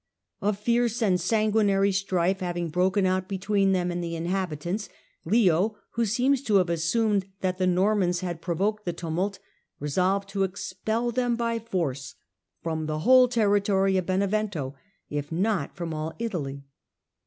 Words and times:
A 0.41 0.51
fierce 0.51 0.99
and 1.03 1.21
sanguinary 1.21 1.91
strife 1.91 2.39
having 2.39 2.69
broken 2.69 3.05
out 3.05 3.27
between 3.27 3.71
them 3.71 3.91
and 3.91 4.03
the 4.03 4.15
inhabitants, 4.15 4.89
Leo, 5.25 5.75
who 5.91 6.07
seems 6.07 6.41
to 6.41 6.55
have 6.55 6.71
assumed 6.71 7.27
that 7.41 7.59
the 7.59 7.67
Normans 7.67 8.21
had 8.21 8.41
provoked 8.41 8.83
the 8.83 8.93
tumult, 8.93 9.37
resolved 9.79 10.27
to 10.29 10.41
expel 10.41 11.11
them 11.11 11.35
by 11.35 11.59
force 11.59 12.15
from 12.63 12.87
the 12.87 13.01
whole 13.05 13.27
territory 13.27 13.95
of 13.95 14.07
Benevento, 14.07 14.73
if 15.07 15.31
not 15.31 15.75
from 15.75 15.93
all 15.93 16.15
Italy. 16.17 16.63